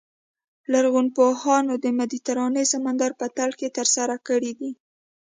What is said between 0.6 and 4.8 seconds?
لرغونپوهانو د مدیترانې سمندر په تل کې ترلاسه کړي دي.